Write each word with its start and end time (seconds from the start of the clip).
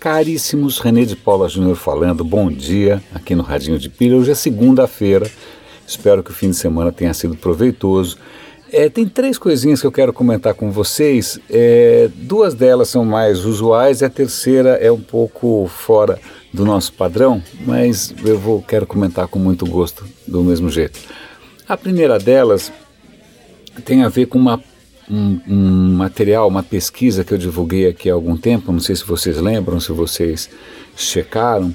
caríssimos, 0.00 0.78
René 0.78 1.04
de 1.04 1.14
Paula 1.14 1.46
Júnior 1.46 1.76
falando, 1.76 2.24
bom 2.24 2.50
dia 2.50 3.02
aqui 3.14 3.34
no 3.34 3.42
Radinho 3.42 3.78
de 3.78 3.90
Pilha. 3.90 4.16
Hoje 4.16 4.30
é 4.30 4.34
segunda-feira, 4.34 5.30
espero 5.86 6.22
que 6.22 6.30
o 6.30 6.34
fim 6.34 6.48
de 6.48 6.56
semana 6.56 6.90
tenha 6.90 7.12
sido 7.12 7.36
proveitoso. 7.36 8.16
É, 8.72 8.88
tem 8.88 9.06
três 9.06 9.36
coisinhas 9.36 9.78
que 9.78 9.86
eu 9.86 9.92
quero 9.92 10.10
comentar 10.10 10.54
com 10.54 10.70
vocês. 10.70 11.38
É, 11.50 12.08
duas 12.14 12.54
delas 12.54 12.88
são 12.88 13.04
mais 13.04 13.44
usuais 13.44 14.00
e 14.00 14.06
a 14.06 14.08
terceira 14.08 14.70
é 14.70 14.90
um 14.90 15.00
pouco 15.00 15.68
fora 15.68 16.18
do 16.50 16.64
nosso 16.64 16.94
padrão, 16.94 17.42
mas 17.66 18.14
eu 18.24 18.38
vou, 18.38 18.62
quero 18.62 18.86
comentar 18.86 19.28
com 19.28 19.38
muito 19.38 19.66
gosto 19.66 20.06
do 20.26 20.42
mesmo 20.42 20.70
jeito. 20.70 20.98
A 21.68 21.76
primeira 21.76 22.18
delas 22.18 22.72
tem 23.84 24.02
a 24.02 24.08
ver 24.08 24.26
com 24.26 24.38
uma 24.38 24.62
um, 25.10 25.40
um, 25.48 25.94
material, 25.94 26.48
uma 26.48 26.62
pesquisa 26.62 27.24
que 27.24 27.34
eu 27.34 27.38
divulguei 27.38 27.88
aqui 27.88 28.08
há 28.08 28.14
algum 28.14 28.36
tempo, 28.36 28.72
não 28.72 28.80
sei 28.80 28.94
se 28.94 29.04
vocês 29.04 29.38
lembram, 29.38 29.80
se 29.80 29.92
vocês 29.92 30.48
checaram, 30.96 31.74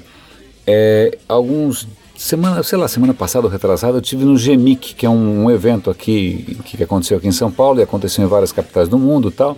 é, 0.66 1.16
alguns 1.28 1.86
semana, 2.16 2.62
sei 2.62 2.78
lá, 2.78 2.88
semana 2.88 3.12
passada 3.12 3.46
ou 3.46 3.52
retrasada, 3.52 3.98
eu 3.98 4.02
tive 4.02 4.24
no 4.24 4.36
GEMIC, 4.36 4.94
que 4.94 5.06
é 5.06 5.10
um, 5.10 5.44
um 5.44 5.50
evento 5.50 5.90
aqui 5.90 6.56
que 6.64 6.82
aconteceu 6.82 7.18
aqui 7.18 7.28
em 7.28 7.32
São 7.32 7.50
Paulo 7.50 7.78
e 7.78 7.82
aconteceu 7.82 8.24
em 8.24 8.28
várias 8.28 8.52
capitais 8.52 8.88
do 8.88 8.98
mundo, 8.98 9.30
tal. 9.30 9.56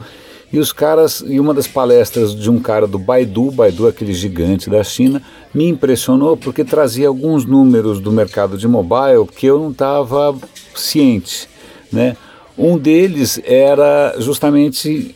E 0.50 0.58
os 0.58 0.72
caras, 0.72 1.22
e 1.26 1.38
uma 1.38 1.52
das 1.52 1.66
palestras 1.66 2.34
de 2.34 2.50
um 2.50 2.58
cara 2.58 2.86
do 2.86 2.98
Baidu, 2.98 3.50
Baidu 3.50 3.86
aquele 3.86 4.14
gigante 4.14 4.70
da 4.70 4.82
China, 4.82 5.22
me 5.52 5.68
impressionou 5.68 6.36
porque 6.36 6.64
trazia 6.64 7.08
alguns 7.08 7.44
números 7.44 8.00
do 8.00 8.10
mercado 8.10 8.56
de 8.56 8.66
mobile 8.66 9.26
que 9.36 9.46
eu 9.46 9.58
não 9.58 9.70
estava 9.70 10.34
ciente, 10.74 11.46
né? 11.92 12.16
Um 12.58 12.76
deles 12.76 13.40
era 13.44 14.16
justamente 14.18 15.14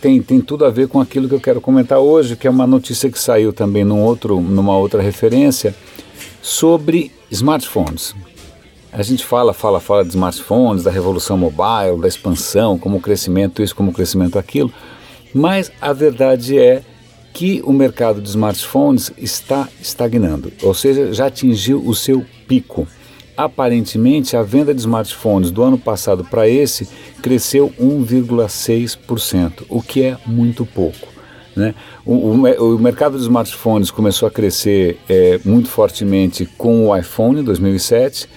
tem, 0.00 0.22
tem 0.22 0.40
tudo 0.40 0.64
a 0.64 0.70
ver 0.70 0.86
com 0.86 1.00
aquilo 1.00 1.28
que 1.28 1.34
eu 1.34 1.40
quero 1.40 1.60
comentar 1.60 1.98
hoje, 1.98 2.36
que 2.36 2.46
é 2.46 2.50
uma 2.50 2.66
notícia 2.66 3.10
que 3.10 3.18
saiu 3.18 3.52
também 3.52 3.84
num 3.84 4.00
outro, 4.00 4.40
numa 4.40 4.76
outra 4.76 5.02
referência 5.02 5.74
sobre 6.40 7.10
smartphones. 7.30 8.14
A 8.92 9.02
gente 9.02 9.24
fala, 9.24 9.52
fala, 9.52 9.80
fala 9.80 10.04
de 10.04 10.10
smartphones, 10.10 10.84
da 10.84 10.90
revolução 10.90 11.36
mobile, 11.36 12.00
da 12.00 12.06
expansão, 12.06 12.78
como 12.78 13.00
crescimento 13.00 13.60
isso, 13.60 13.74
como 13.74 13.92
crescimento 13.92 14.38
aquilo, 14.38 14.72
mas 15.34 15.72
a 15.80 15.92
verdade 15.92 16.56
é 16.56 16.82
que 17.32 17.60
o 17.64 17.72
mercado 17.72 18.22
de 18.22 18.28
smartphones 18.28 19.10
está 19.18 19.68
estagnando, 19.82 20.52
ou 20.62 20.72
seja, 20.72 21.12
já 21.12 21.26
atingiu 21.26 21.84
o 21.84 21.92
seu 21.92 22.24
pico 22.46 22.86
aparentemente 23.36 24.36
a 24.36 24.42
venda 24.42 24.72
de 24.72 24.80
smartphones 24.80 25.50
do 25.50 25.62
ano 25.62 25.78
passado 25.78 26.24
para 26.24 26.48
esse 26.48 26.88
cresceu 27.22 27.72
1,6%, 27.80 29.64
o 29.68 29.82
que 29.82 30.02
é 30.02 30.16
muito 30.26 30.64
pouco. 30.64 31.08
Né? 31.56 31.74
O, 32.04 32.14
o, 32.14 32.74
o, 32.74 32.78
mercado 32.78 33.16
de 33.16 33.22
smartphones 33.22 33.90
começou 33.90 34.26
a 34.26 34.30
crescer 34.30 34.98
é, 35.08 35.38
muito 35.44 35.68
fortemente 35.68 36.46
com 36.58 36.88
o 36.88 36.96
iPhone 36.96 37.40
em 37.40 37.44
2007, 37.44 38.28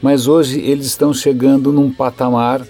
mas 0.00 0.26
hoje 0.26 0.60
eles 0.60 0.86
estão 0.86 1.12
chegando 1.12 1.70
num 1.70 1.92
patamar 1.92 2.66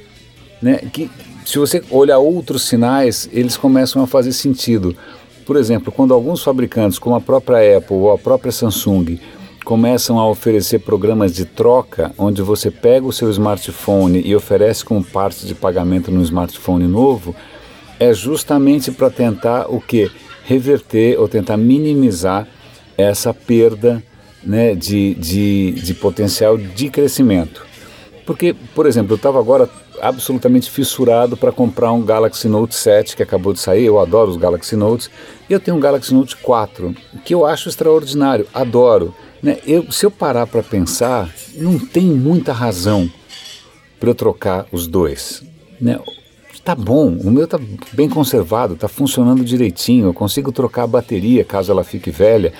né, 0.60 0.78
que, 0.92 1.10
se 1.44 1.58
você 1.58 1.82
olhar 1.90 2.18
outros 2.18 2.62
sinais, 2.68 3.28
eles 3.32 3.56
começam 3.56 4.02
a 4.02 4.06
fazer 4.06 4.32
sentido. 4.32 4.96
Por 5.44 5.56
exemplo, 5.56 5.92
quando 5.92 6.14
alguns 6.14 6.42
fabricantes, 6.42 6.98
como 6.98 7.16
a 7.16 7.20
própria 7.20 7.78
Apple 7.78 7.96
ou 7.96 8.12
a 8.12 8.18
própria 8.18 8.52
Samsung, 8.52 9.18
começam 9.64 10.18
a 10.18 10.28
oferecer 10.28 10.80
programas 10.80 11.34
de 11.34 11.44
troca, 11.44 12.12
onde 12.18 12.42
você 12.42 12.70
pega 12.70 13.06
o 13.06 13.12
seu 13.12 13.30
smartphone 13.30 14.22
e 14.24 14.34
oferece 14.34 14.84
como 14.84 15.02
parte 15.02 15.46
de 15.46 15.54
pagamento 15.54 16.10
no 16.10 16.22
smartphone 16.22 16.86
novo, 16.86 17.34
é 17.98 18.12
justamente 18.12 18.90
para 18.90 19.10
tentar 19.10 19.66
o 19.68 19.80
que? 19.80 20.10
Reverter 20.44 21.18
ou 21.20 21.28
tentar 21.28 21.56
minimizar 21.56 22.48
essa 22.96 23.32
perda 23.32 24.02
né, 24.42 24.74
de, 24.74 25.14
de, 25.14 25.72
de 25.72 25.94
potencial 25.94 26.58
de 26.58 26.90
crescimento. 26.90 27.64
Porque, 28.26 28.54
por 28.74 28.86
exemplo, 28.86 29.12
eu 29.12 29.16
estava 29.16 29.38
agora 29.38 29.68
absolutamente 30.00 30.70
fissurado 30.70 31.36
para 31.36 31.52
comprar 31.52 31.92
um 31.92 32.02
Galaxy 32.02 32.48
Note 32.48 32.74
7 32.74 33.16
que 33.16 33.22
acabou 33.22 33.52
de 33.52 33.60
sair. 33.60 33.84
Eu 33.84 34.00
adoro 34.00 34.30
os 34.30 34.36
Galaxy 34.36 34.74
Notes. 34.74 35.10
E 35.48 35.52
eu 35.52 35.60
tenho 35.60 35.76
um 35.76 35.80
Galaxy 35.80 36.12
Note 36.12 36.36
4 36.36 36.94
que 37.24 37.34
eu 37.34 37.46
acho 37.46 37.68
extraordinário, 37.68 38.46
adoro. 38.52 39.14
Né? 39.42 39.58
Eu, 39.66 39.90
se 39.90 40.06
eu 40.06 40.10
parar 40.10 40.46
para 40.46 40.62
pensar, 40.62 41.28
não 41.56 41.78
tem 41.78 42.04
muita 42.04 42.52
razão 42.52 43.10
para 43.98 44.10
eu 44.10 44.14
trocar 44.14 44.66
os 44.70 44.86
dois. 44.86 45.42
Né? 45.80 45.98
Tá 46.64 46.76
bom, 46.76 47.08
o 47.08 47.30
meu 47.30 47.48
tá 47.48 47.58
bem 47.92 48.08
conservado, 48.08 48.76
tá 48.76 48.86
funcionando 48.86 49.44
direitinho, 49.44 50.06
eu 50.06 50.14
consigo 50.14 50.52
trocar 50.52 50.84
a 50.84 50.86
bateria 50.86 51.44
caso 51.44 51.72
ela 51.72 51.82
fique 51.82 52.10
velha. 52.10 52.52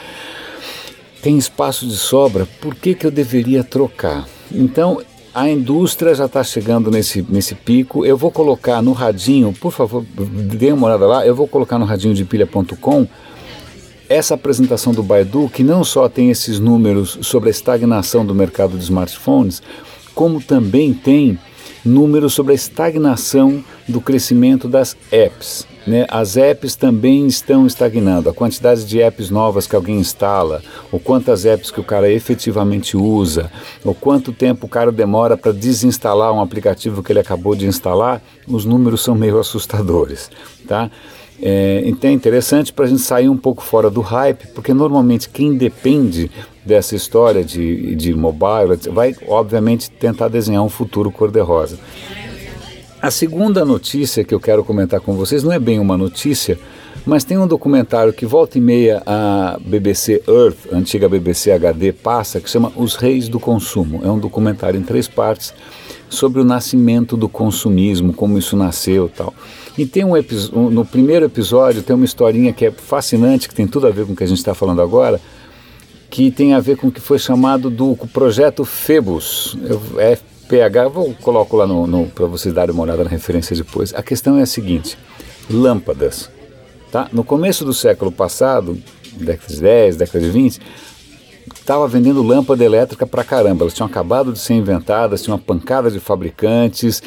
Tem 1.23 1.39
espaço 1.39 1.87
de 1.87 1.97
sobra, 1.97 2.47
por 2.61 2.75
que, 2.75 2.97
que 2.97 3.07
eu 3.07 3.11
deveria 3.13 3.63
trocar? 3.63 4.27
Então, 4.51 5.01
a 5.33 5.49
indústria 5.49 6.15
já 6.17 6.27
está 6.27 6.43
chegando 6.43 6.91
nesse, 6.91 7.25
nesse 7.29 7.55
pico. 7.55 8.05
Eu 8.05 8.17
vou 8.17 8.31
colocar 8.31 8.83
no 8.83 8.93
radinho, 8.93 9.53
por 9.53 9.73
favor, 9.73 10.05
dê 10.05 10.73
uma 10.73 10.89
olhada 10.89 11.07
lá, 11.07 11.27
eu 11.27 11.35
vou 11.35 11.47
colocar 11.47 11.79
no 11.79 11.85
radinho 11.85 12.13
de 12.13 12.25
pilha.com 12.25 13.07
essa 14.13 14.35
apresentação 14.35 14.93
do 14.93 15.03
Baidu, 15.03 15.49
que 15.49 15.63
não 15.63 15.83
só 15.83 16.09
tem 16.09 16.31
esses 16.31 16.61
números 16.61 17.19
sobre 17.23 17.49
a 17.49 17.51
estagnação 17.51 18.27
do 18.27 18.35
mercado 18.35 18.77
de 18.77 18.85
smartphones, 18.85 19.63
como 20.15 20.41
também 20.41 20.93
tem 20.93 21.39
números 21.85 22.35
sobre 22.35 22.53
a 22.53 22.55
estagnação 22.55 23.65
do 23.89 24.01
crescimento 24.01 24.69
das 24.69 24.97
apps. 25.11 25.67
Né? 25.87 26.07
As 26.09 26.37
apps 26.37 26.77
também 26.77 27.27
estão 27.27 27.67
estagnando. 27.67 28.29
A 28.29 28.35
quantidade 28.35 28.85
de 28.85 29.01
apps 29.01 29.31
novas 29.31 29.67
que 29.67 29.75
alguém 29.75 29.99
instala, 29.99 30.63
ou 30.91 31.01
quantas 31.01 31.45
apps 31.45 31.71
que 31.71 31.81
o 31.81 31.85
cara 31.85 32.11
efetivamente 32.11 32.97
usa, 32.97 33.51
ou 33.85 33.95
quanto 33.95 34.33
tempo 34.33 34.67
o 34.67 34.69
cara 34.69 34.93
demora 34.93 35.37
para 35.37 35.53
desinstalar 35.53 36.33
um 36.33 36.41
aplicativo 36.41 37.03
que 37.03 37.13
ele 37.13 37.21
acabou 37.21 37.55
de 37.55 37.67
instalar, 37.67 38.23
os 38.47 38.65
números 38.65 39.03
são 39.03 39.15
meio 39.15 39.39
assustadores. 39.41 40.31
Tá? 40.67 40.91
É, 41.45 41.83
então 41.85 42.09
é 42.09 42.13
interessante 42.13 42.73
para 42.73 42.85
a 42.85 42.89
gente 42.89 43.01
sair 43.01 43.29
um 43.29 43.37
pouco 43.37 43.65
fora 43.65 43.91
do 43.91 44.01
hype, 44.01 44.47
porque 44.55 44.73
normalmente 44.73 45.29
quem 45.29 45.57
depende 45.57 46.31
dessa 46.65 46.95
história 46.95 47.45
de, 47.45 47.97
de 47.97 48.15
mobile 48.15 48.77
vai, 48.93 49.17
obviamente, 49.27 49.91
tentar 49.91 50.29
desenhar 50.29 50.63
um 50.63 50.69
futuro 50.69 51.11
cor-de-rosa. 51.11 51.79
A 53.03 53.11
segunda 53.11 53.65
notícia 53.65 54.23
que 54.23 54.33
eu 54.33 54.39
quero 54.39 54.63
comentar 54.63 55.01
com 55.01 55.17
vocês 55.17 55.43
não 55.43 55.51
é 55.51 55.59
bem 55.59 55.81
uma 55.81 55.99
notícia, 55.99 56.57
mas 57.05 57.25
tem 57.25 57.37
um 57.37 57.49
documentário 57.49 58.13
que 58.13 58.25
volta 58.25 58.59
e 58.59 58.61
meia 58.61 59.03
a 59.05 59.59
BBC 59.61 60.23
Earth, 60.29 60.73
antiga 60.73 61.09
BBC 61.09 61.51
HD, 61.51 61.93
passa, 61.93 62.41
que 62.41 62.49
chama 62.49 62.71
Os 62.77 62.95
Reis 62.95 63.29
do 63.29 63.41
Consumo. 63.41 64.03
É 64.05 64.09
um 64.09 64.21
documentário 64.21 64.79
em 64.79 64.85
três 64.85 65.09
partes 65.09 65.53
sobre 66.09 66.41
o 66.41 66.45
nascimento 66.45 67.17
do 67.17 67.29
consumismo, 67.29 68.13
como 68.13 68.39
isso 68.39 68.57
nasceu 68.57 69.09
tal. 69.09 69.35
E 69.77 69.85
tem 69.85 70.05
um, 70.05 70.13
um 70.53 70.71
no 70.71 70.85
primeiro 70.85 71.25
episódio 71.25 71.83
tem 71.83 71.97
uma 71.97 72.05
historinha 72.05 72.53
que 72.53 72.67
é 72.67 72.71
fascinante, 72.71 73.49
que 73.49 73.55
tem 73.57 73.67
tudo 73.67 73.89
a 73.89 73.91
ver 73.91 74.07
com 74.07 74.13
o 74.13 74.17
que 74.17 74.23
a 74.23 74.29
gente 74.29 74.39
está 74.39 74.55
falando 74.55 74.81
agora, 74.81 75.21
que 76.09 76.31
tem 76.31 76.55
a 76.55 76.61
ver 76.61 76.77
com 76.77 76.87
o 76.87 76.93
que 76.93 77.01
foi 77.01 77.19
chamado 77.19 77.69
do 77.69 77.97
projeto 78.13 78.65
Phoebus, 78.65 79.59
FPH, 80.53 80.91
vou 80.93 81.15
coloco 81.15 81.57
lá 81.57 81.67
no, 81.67 81.87
no 81.87 82.07
para 82.09 82.27
vocês 82.27 82.55
darem 82.55 82.75
uma 82.75 82.83
olhada 82.83 83.03
na 83.05 83.11
referência 83.11 83.57
depois. 83.57 83.95
A 83.95 84.03
questão 84.03 84.37
é 84.37 84.43
a 84.43 84.47
seguinte, 84.47 84.99
lâmpadas. 85.51 86.31
Tá? 86.91 87.09
No 87.11 87.25
começo 87.25 87.65
do 87.65 87.73
século 87.73 88.13
passado, 88.13 88.79
década 89.15 89.55
de 89.55 89.61
10, 89.61 89.97
década 89.97 90.23
de 90.23 90.31
20, 90.31 90.61
estava 91.55 91.89
vendendo 91.89 92.23
lâmpada 92.23 92.63
elétrica 92.63 93.07
para 93.07 93.25
caramba. 93.25 93.65
Elas 93.65 93.73
tinham 93.73 93.87
acabado 93.87 94.31
de 94.31 94.39
ser 94.39 94.53
inventadas, 94.53 95.23
tinha 95.23 95.35
uma 95.35 95.41
pancada 95.41 95.91
de 95.91 95.99
fabricantes, 95.99 97.03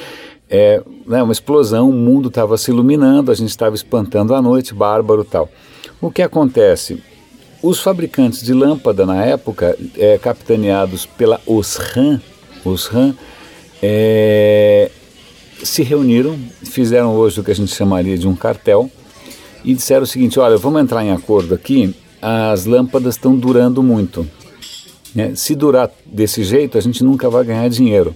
é, 0.50 0.82
né, 1.06 1.22
uma 1.22 1.34
explosão, 1.34 1.90
o 1.90 1.94
mundo 1.94 2.30
estava 2.30 2.58
se 2.58 2.72
iluminando, 2.72 3.32
a 3.32 3.36
gente 3.36 3.50
estava 3.50 3.76
espantando 3.76 4.34
a 4.34 4.42
noite, 4.42 4.74
bárbaro 4.74 5.24
tal. 5.24 5.50
O 6.02 6.10
que 6.10 6.24
acontece? 6.24 7.02
Os 7.62 7.80
fabricantes 7.80 8.42
de 8.42 8.54
lâmpada 8.54 9.06
na 9.06 9.24
época, 9.24 9.78
é, 9.98 10.18
capitaneados 10.18 11.06
pela 11.06 11.40
Osram, 11.46 12.20
Osram 12.64 13.16
é, 13.82 14.90
se 15.64 15.84
reuniram, 15.84 16.38
fizeram 16.64 17.16
hoje 17.16 17.40
o 17.40 17.44
que 17.44 17.52
a 17.52 17.56
gente 17.56 17.74
chamaria 17.74 18.18
de 18.18 18.28
um 18.28 18.36
cartel 18.36 18.90
e 19.64 19.74
disseram 19.74 20.04
o 20.04 20.08
seguinte: 20.08 20.40
olha, 20.40 20.58
vamos 20.58 20.82
entrar 20.82 21.04
em 21.04 21.12
acordo 21.12 21.54
aqui, 21.54 21.96
as 22.22 22.66
lâmpadas 22.66 23.16
estão 23.16 23.36
durando 23.36 23.82
muito. 23.82 24.28
Né? 25.14 25.34
Se 25.36 25.56
durar 25.56 25.90
desse 26.06 26.44
jeito, 26.44 26.78
a 26.78 26.82
gente 26.82 27.04
nunca 27.04 27.30
vai 27.30 27.44
ganhar 27.44 27.68
dinheiro. 27.70 28.16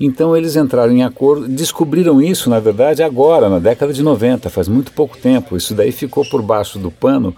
Então 0.00 0.36
eles 0.36 0.54
entraram 0.54 0.92
em 0.92 1.02
acordo, 1.02 1.48
descobriram 1.48 2.22
isso, 2.22 2.48
na 2.48 2.60
verdade, 2.60 3.02
agora, 3.02 3.48
na 3.48 3.58
década 3.58 3.92
de 3.92 4.00
90, 4.00 4.48
faz 4.48 4.68
muito 4.68 4.92
pouco 4.92 5.18
tempo. 5.18 5.56
Isso 5.56 5.74
daí 5.74 5.90
ficou 5.90 6.24
por 6.24 6.40
baixo 6.40 6.78
do 6.78 6.90
pano 6.90 7.34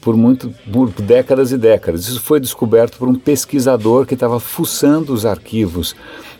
por, 0.00 0.16
muito, 0.16 0.52
por 0.72 0.90
décadas 0.90 1.52
e 1.52 1.58
décadas. 1.58 2.08
Isso 2.08 2.20
foi 2.20 2.40
descoberto 2.40 2.98
por 2.98 3.08
um 3.08 3.14
pesquisador 3.14 4.06
que 4.06 4.14
estava 4.14 4.40
fuçando 4.40 5.12
os 5.12 5.24
arquivos 5.24 5.94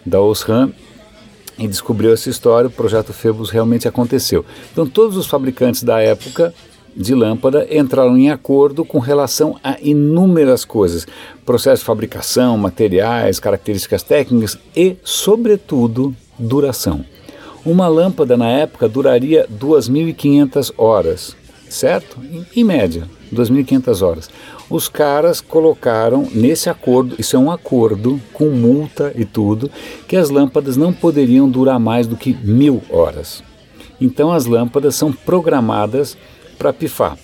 da 0.05 0.21
Osram 0.21 0.73
e 1.59 1.69
descobriu 1.69 2.13
essa 2.13 2.29
história. 2.29 2.69
O 2.69 2.73
projeto 2.73 3.13
Phoebus 3.13 3.51
realmente 3.51 3.89
aconteceu. 3.89 4.45
Então 4.73 4.87
todos 4.87 5.17
os 5.17 5.27
fabricantes 5.27 5.83
da 5.83 6.01
época 6.01 6.53
de 6.97 7.15
lâmpada 7.15 7.67
entraram 7.71 8.17
em 8.17 8.31
acordo 8.31 8.85
com 8.85 8.99
relação 8.99 9.59
a 9.63 9.77
inúmeras 9.81 10.65
coisas: 10.65 11.07
processo 11.45 11.81
de 11.81 11.87
fabricação, 11.87 12.57
materiais, 12.57 13.41
características 13.41 14.03
técnicas 14.03 14.59
e, 14.77 14.97
sobretudo, 15.03 16.15
duração. 16.39 17.05
Uma 17.65 17.89
lâmpada 17.89 18.37
na 18.37 18.49
época 18.49 18.89
duraria 18.89 19.49
2.500 19.49 20.73
horas, 20.77 21.35
certo? 21.69 22.19
Em, 22.55 22.63
média, 22.63 23.09
2.500 23.33 24.03
horas. 24.03 24.31
Os 24.71 24.89
caras 24.89 25.41
colocaram 25.41 26.27
nesse 26.33 26.71
acordo, 26.71 27.15
isso 27.19 27.37
é 27.37 27.39
um 27.39 27.51
acordo 27.51 28.21
com 28.33 28.47
multa 28.47 29.13
e 29.15 29.25
tudo, 29.25 29.71
que 30.09 30.17
as 30.17 30.31
lâmpadas 30.31 30.77
não 30.77 30.93
poderiam 30.93 31.49
durar 31.49 31.79
mais 31.79 32.07
do 32.07 32.17
que 32.17 32.35
mil 32.43 32.83
horas. 32.91 33.43
Então 34.01 34.33
as 34.33 34.47
lâmpadas 34.47 34.95
são 34.95 35.13
programadas 35.13 36.17
para 36.59 36.73
pifar. 36.73 37.19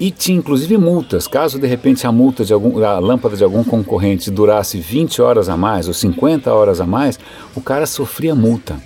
E 0.00 0.10
tinha 0.10 0.36
inclusive 0.36 0.76
multas, 0.76 1.28
caso 1.28 1.60
de 1.60 1.66
repente 1.68 2.06
a 2.08 2.12
multa 2.12 2.44
de 2.44 2.52
algum, 2.52 2.84
a 2.84 2.98
lâmpada 2.98 3.36
de 3.36 3.44
algum 3.44 3.62
concorrente 3.62 4.30
durasse 4.30 4.78
20 4.78 5.22
horas 5.22 5.48
a 5.48 5.56
mais 5.56 5.86
ou 5.86 5.94
50 5.94 6.52
horas 6.52 6.80
a 6.80 6.86
mais, 6.86 7.20
o 7.54 7.60
cara 7.60 7.86
sofria 7.86 8.34
multa. 8.34 8.82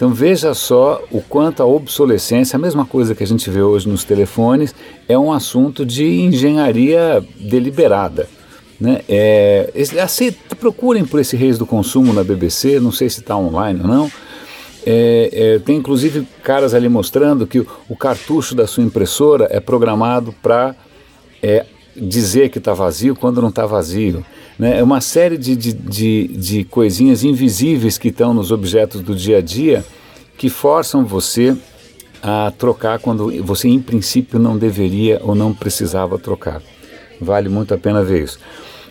Então 0.00 0.14
veja 0.14 0.54
só 0.54 1.04
o 1.10 1.20
quanto 1.20 1.62
a 1.62 1.66
obsolescência, 1.66 2.56
a 2.56 2.58
mesma 2.58 2.86
coisa 2.86 3.14
que 3.14 3.22
a 3.22 3.26
gente 3.26 3.50
vê 3.50 3.60
hoje 3.60 3.86
nos 3.86 4.02
telefones, 4.02 4.74
é 5.06 5.18
um 5.18 5.30
assunto 5.30 5.84
de 5.84 6.22
engenharia 6.22 7.22
deliberada. 7.38 8.26
Né? 8.80 9.02
É, 9.06 9.70
assim, 10.02 10.32
procurem 10.58 11.04
por 11.04 11.20
esse 11.20 11.36
Reis 11.36 11.58
do 11.58 11.66
Consumo 11.66 12.14
na 12.14 12.24
BBC, 12.24 12.80
não 12.80 12.90
sei 12.90 13.10
se 13.10 13.20
está 13.20 13.36
online 13.36 13.80
ou 13.82 13.86
não. 13.86 14.12
É, 14.86 15.28
é, 15.34 15.58
tem 15.58 15.76
inclusive 15.76 16.26
caras 16.42 16.72
ali 16.72 16.88
mostrando 16.88 17.46
que 17.46 17.60
o, 17.60 17.66
o, 17.86 17.94
cartucho 17.94 18.54
da 18.54 18.66
sua 18.66 18.82
impressora 18.82 19.48
é 19.50 19.60
programado 19.60 20.34
para 20.42 20.74
é, 21.42 21.66
dizer 21.94 22.48
que 22.48 22.56
está 22.56 22.72
vazio 22.72 23.14
quando 23.14 23.42
não 23.42 23.50
está 23.50 23.66
vazio. 23.66 24.24
Né? 24.60 24.78
É 24.78 24.82
uma 24.82 25.00
série 25.00 25.38
de, 25.38 25.56
de, 25.56 25.72
de, 25.72 26.28
de 26.28 26.64
coisinhas 26.64 27.24
invisíveis 27.24 27.96
que 27.96 28.08
estão 28.08 28.34
nos 28.34 28.52
objetos 28.52 29.00
do 29.00 29.16
dia 29.16 29.38
a 29.38 29.40
dia 29.40 29.82
que 30.36 30.50
forçam 30.50 31.02
você 31.02 31.56
a 32.22 32.52
trocar 32.58 32.98
quando 32.98 33.42
você, 33.42 33.68
em 33.68 33.80
princípio, 33.80 34.38
não 34.38 34.58
deveria 34.58 35.18
ou 35.24 35.34
não 35.34 35.54
precisava 35.54 36.18
trocar. 36.18 36.60
Vale 37.18 37.48
muito 37.48 37.72
a 37.72 37.78
pena 37.78 38.04
ver 38.04 38.24
isso. 38.24 38.38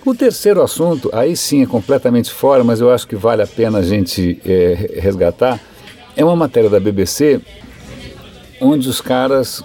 O 0.04 0.16
terceiro 0.16 0.64
assunto, 0.64 1.08
aí 1.14 1.38
sim 1.38 1.62
é 1.62 1.68
completamente 1.68 2.32
fora, 2.32 2.64
mas 2.64 2.82
eu 2.82 2.90
acho 2.90 3.08
que 3.08 3.16
vale 3.16 3.44
a 3.44 3.48
pena 3.48 3.78
a 3.78 3.84
gente 3.84 4.42
é, 4.44 4.98
resgatar, 5.00 5.60
é 6.16 6.26
uma 6.26 6.36
matéria 6.36 6.70
da 6.72 6.80
BBC 6.80 7.40
onde 8.60 8.90
os 8.90 9.02
caras. 9.02 9.64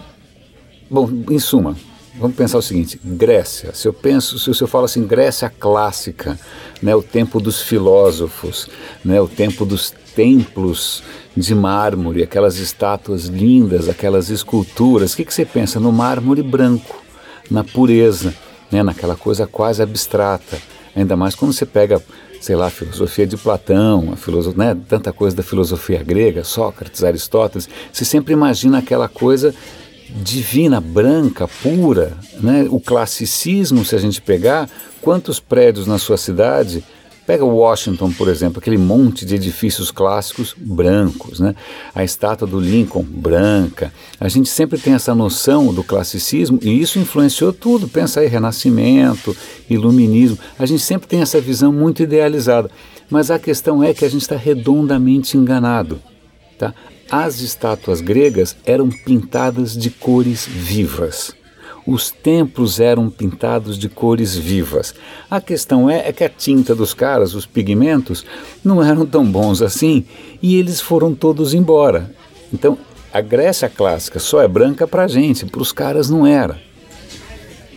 Bom, 0.90 1.08
em 1.30 1.38
suma, 1.38 1.74
Vamos 2.16 2.36
pensar 2.36 2.58
o 2.58 2.62
seguinte: 2.62 3.00
Grécia. 3.02 3.74
Se 3.74 3.88
eu 3.88 3.92
penso, 3.92 4.38
se 4.38 4.62
eu 4.62 4.68
falo 4.68 4.84
assim, 4.84 5.04
Grécia 5.04 5.50
clássica, 5.50 6.38
né, 6.80 6.94
o 6.94 7.02
tempo 7.02 7.40
dos 7.40 7.60
filósofos, 7.60 8.68
né, 9.04 9.20
o 9.20 9.26
tempo 9.26 9.64
dos 9.64 9.92
templos 10.14 11.02
de 11.36 11.54
mármore, 11.54 12.22
aquelas 12.22 12.56
estátuas 12.58 13.24
lindas, 13.24 13.88
aquelas 13.88 14.30
esculturas. 14.30 15.12
O 15.12 15.16
que, 15.16 15.24
que 15.24 15.34
você 15.34 15.44
pensa 15.44 15.80
no 15.80 15.90
mármore 15.90 16.42
branco, 16.42 17.02
na 17.50 17.64
pureza, 17.64 18.32
né, 18.70 18.82
naquela 18.82 19.16
coisa 19.16 19.44
quase 19.46 19.82
abstrata? 19.82 20.58
Ainda 20.94 21.16
mais 21.16 21.34
quando 21.34 21.52
você 21.52 21.66
pega, 21.66 22.00
sei 22.40 22.54
lá, 22.54 22.66
a 22.66 22.70
filosofia 22.70 23.26
de 23.26 23.36
Platão, 23.36 24.10
a 24.12 24.16
filosofia, 24.16 24.74
né, 24.74 24.80
tanta 24.88 25.12
coisa 25.12 25.34
da 25.34 25.42
filosofia 25.42 26.00
grega, 26.04 26.44
Sócrates, 26.44 27.02
Aristóteles. 27.02 27.68
Você 27.92 28.04
sempre 28.04 28.32
imagina 28.32 28.78
aquela 28.78 29.08
coisa 29.08 29.52
divina, 30.08 30.80
branca, 30.80 31.48
pura. 31.48 32.16
Né? 32.40 32.66
O 32.70 32.80
classicismo, 32.80 33.84
se 33.84 33.94
a 33.94 33.98
gente 33.98 34.20
pegar, 34.20 34.68
quantos 35.00 35.40
prédios 35.40 35.86
na 35.86 35.98
sua 35.98 36.16
cidade 36.16 36.84
Pega 37.26 37.44
Washington, 37.44 38.12
por 38.12 38.28
exemplo, 38.28 38.58
aquele 38.58 38.76
monte 38.76 39.24
de 39.24 39.34
edifícios 39.34 39.90
clássicos 39.90 40.54
brancos, 40.58 41.40
né? 41.40 41.54
A 41.94 42.04
estátua 42.04 42.46
do 42.46 42.60
Lincoln 42.60 43.02
branca. 43.02 43.90
A 44.20 44.28
gente 44.28 44.50
sempre 44.50 44.78
tem 44.78 44.92
essa 44.92 45.14
noção 45.14 45.72
do 45.72 45.82
classicismo 45.82 46.58
e 46.60 46.82
isso 46.82 46.98
influenciou 46.98 47.50
tudo. 47.50 47.88
Pensa 47.88 48.20
aí, 48.20 48.26
Renascimento, 48.26 49.34
Iluminismo. 49.70 50.38
A 50.58 50.66
gente 50.66 50.82
sempre 50.82 51.08
tem 51.08 51.22
essa 51.22 51.40
visão 51.40 51.72
muito 51.72 52.02
idealizada. 52.02 52.70
Mas 53.08 53.30
a 53.30 53.38
questão 53.38 53.82
é 53.82 53.94
que 53.94 54.04
a 54.04 54.10
gente 54.10 54.22
está 54.22 54.36
redondamente 54.36 55.36
enganado. 55.38 56.00
Tá? 56.58 56.74
As 57.10 57.40
estátuas 57.40 58.00
gregas 58.00 58.56
eram 58.64 58.88
pintadas 58.88 59.76
de 59.76 59.90
cores 59.90 60.46
vivas. 60.46 61.34
Os 61.86 62.10
templos 62.10 62.80
eram 62.80 63.10
pintados 63.10 63.78
de 63.78 63.90
cores 63.90 64.34
vivas. 64.34 64.94
A 65.30 65.40
questão 65.40 65.90
é, 65.90 66.08
é 66.08 66.12
que 66.12 66.24
a 66.24 66.28
tinta 66.30 66.74
dos 66.74 66.94
caras, 66.94 67.34
os 67.34 67.44
pigmentos, 67.44 68.24
não 68.64 68.82
eram 68.82 69.04
tão 69.04 69.24
bons 69.24 69.60
assim 69.60 70.06
e 70.42 70.56
eles 70.56 70.80
foram 70.80 71.14
todos 71.14 71.52
embora. 71.52 72.10
Então, 72.52 72.78
a 73.12 73.20
Grécia 73.20 73.68
clássica 73.68 74.18
só 74.18 74.40
é 74.40 74.48
branca 74.48 74.88
para 74.88 75.04
a 75.04 75.08
gente, 75.08 75.44
para 75.44 75.60
os 75.60 75.72
caras 75.72 76.08
não 76.08 76.26
era. 76.26 76.58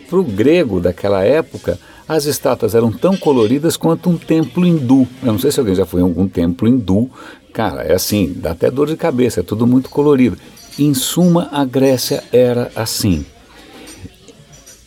Para 0.08 0.18
o 0.18 0.24
grego 0.24 0.80
daquela 0.80 1.22
época, 1.22 1.78
as 2.08 2.24
estátuas 2.24 2.74
eram 2.74 2.90
tão 2.90 3.14
coloridas 3.14 3.76
quanto 3.76 4.08
um 4.08 4.16
templo 4.16 4.66
hindu. 4.66 5.06
Eu 5.22 5.32
não 5.32 5.38
sei 5.38 5.52
se 5.52 5.60
alguém 5.60 5.74
já 5.74 5.84
foi 5.84 6.00
em 6.00 6.04
algum 6.04 6.26
templo 6.26 6.66
hindu. 6.66 7.10
Cara, 7.52 7.82
é 7.82 7.94
assim, 7.94 8.32
dá 8.36 8.52
até 8.52 8.70
dor 8.70 8.88
de 8.88 8.96
cabeça, 8.96 9.40
é 9.40 9.42
tudo 9.42 9.66
muito 9.66 9.90
colorido. 9.90 10.38
Em 10.78 10.94
suma, 10.94 11.48
a 11.50 11.64
Grécia 11.64 12.22
era 12.32 12.70
assim. 12.76 13.24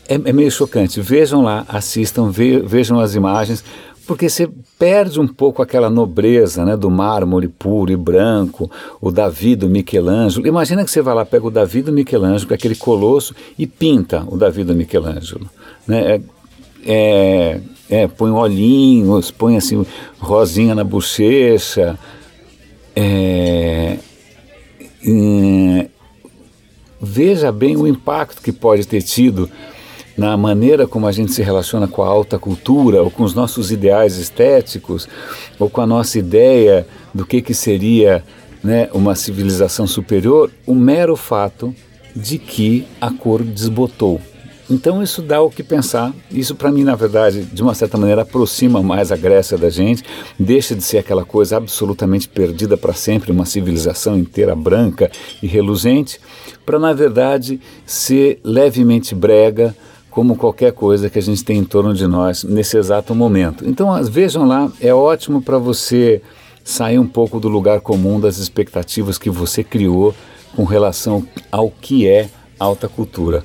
É, 0.08 0.16
é 0.16 0.34
meio 0.34 0.52
chocante. 0.52 1.02
Vejam 1.02 1.42
lá, 1.42 1.66
assistam, 1.68 2.30
ve, 2.30 2.60
vejam 2.60 3.00
as 3.00 3.16
imagens, 3.16 3.64
porque 4.08 4.30
você 4.30 4.50
perde 4.78 5.20
um 5.20 5.28
pouco 5.28 5.62
aquela 5.62 5.90
nobreza 5.90 6.66
né, 6.66 6.76
do 6.76 6.90
mármore 6.90 7.48
puro 7.48 7.92
e 7.92 7.96
branco, 7.96 8.70
o 9.00 9.12
Davi 9.12 9.56
do 9.56 9.70
Michelangelo. 9.70 10.48
Imagina 10.48 10.84
que 10.84 10.92
você 10.92 11.02
vai 11.02 11.14
lá, 11.14 11.26
pega 11.26 11.46
o 11.48 11.52
Davi 11.52 11.82
do 11.82 11.92
Michelangelo, 11.92 12.54
aquele 12.54 12.76
colosso, 12.76 13.36
e 13.58 13.68
pinta 13.68 14.26
o 14.28 14.38
Davi 14.38 14.64
do 14.64 14.76
Michelangelo. 14.76 15.50
Né? 15.88 16.16
É, 16.16 16.22
é, 16.86 17.62
é, 17.90 18.08
põe 18.08 18.32
olhinhos, 18.32 19.32
põe 19.32 19.56
assim 19.56 19.86
rosinha 20.20 20.74
na 20.74 20.84
bochecha. 20.84 21.98
É, 22.96 23.98
veja 27.02 27.52
bem 27.52 27.76
o 27.76 27.88
impacto 27.88 28.42
que 28.42 28.52
pode 28.52 28.88
ter 28.88 29.02
tido 29.02 29.50
na 30.18 30.36
maneira 30.38 30.88
como 30.88 31.08
a 31.08 31.12
gente 31.12 31.32
se 31.32 31.42
relaciona 31.42 31.88
com 31.88 32.04
a 32.04 32.08
alta 32.08 32.38
cultura, 32.38 33.02
ou 33.02 33.10
com 33.10 33.24
os 33.24 33.34
nossos 33.34 33.72
ideais 33.72 34.18
estéticos, 34.18 35.08
ou 35.58 35.70
com 35.70 35.82
a 35.82 35.88
nossa 35.88 36.20
ideia 36.20 36.86
do 37.14 37.26
que, 37.26 37.42
que 37.42 37.54
seria 37.54 38.24
né, 38.64 38.90
uma 38.94 39.16
civilização 39.16 39.88
superior, 39.88 40.52
o 40.68 40.76
mero 40.76 41.16
fato 41.16 41.74
de 42.16 42.38
que 42.38 42.86
a 43.00 43.10
cor 43.10 43.44
desbotou. 43.44 44.22
Então 44.72 45.04
isso 45.04 45.22
dá 45.22 45.42
o 45.42 45.50
que 45.50 45.62
pensar. 45.62 46.14
Isso 46.32 46.56
para 46.56 46.72
mim, 46.72 46.86
na 46.86 46.96
verdade, 46.96 47.44
de 47.44 47.62
uma 47.62 47.76
certa 47.76 47.98
maneira 47.98 48.22
aproxima 48.22 48.82
mais 48.82 49.12
a 49.12 49.18
Grécia 49.18 49.58
da 49.58 49.70
gente, 49.70 50.02
deixa 50.40 50.74
de 50.74 50.82
ser 50.82 51.00
aquela 51.00 51.26
coisa 51.26 51.58
absolutamente 51.58 52.30
perdida 52.30 52.78
para 52.78 52.94
sempre, 52.94 53.34
uma 53.34 53.46
civilização 53.46 54.18
inteira 54.18 54.56
branca 54.56 55.12
e 55.44 55.48
reluzente, 55.48 56.22
para 56.66 56.80
na 56.80 56.94
verdade 56.94 57.60
ser 57.86 58.40
levemente 58.46 59.14
brega, 59.14 59.76
como 60.10 60.38
qualquer 60.38 60.72
coisa 60.72 61.10
que 61.10 61.20
a 61.20 61.22
gente 61.22 61.44
tem 61.44 61.58
em 61.58 61.64
torno 61.66 61.94
de 61.94 62.08
nós 62.08 62.44
nesse 62.46 62.78
exato 62.78 63.14
momento. 63.14 63.68
Então, 63.68 64.02
vejam 64.06 64.46
lá, 64.46 64.72
é 64.80 64.94
ótimo 64.94 65.42
para 65.42 65.58
você 65.58 66.22
sair 66.64 66.98
um 66.98 67.08
pouco 67.08 67.42
do 67.42 67.50
lugar 67.50 67.82
comum 67.82 68.20
das 68.22 68.38
expectativas 68.38 69.18
que 69.18 69.30
você 69.30 69.64
criou 69.64 70.16
com 70.56 70.64
relação 70.64 71.28
ao 71.52 71.70
que 71.70 72.08
é 72.08 72.30
alta 72.58 72.88
cultura. 72.88 73.44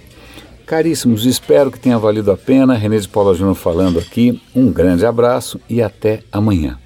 Caríssimos, 0.67 1.25
espero 1.25 1.71
que 1.71 1.79
tenha 1.79 1.97
valido 1.97 2.33
a 2.33 2.37
pena. 2.37 2.75
René 2.75 2.99
de 2.99 3.09
Paula 3.09 3.35
Júnior 3.35 3.55
falando 3.55 4.01
aqui. 4.01 4.43
Um 4.53 4.73
grande 4.73 5.07
abraço 5.07 5.61
e 5.71 5.81
até 5.81 6.25
amanhã. 6.33 6.77